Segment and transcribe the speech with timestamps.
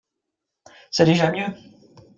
[0.89, 1.45] C’est déjà mieux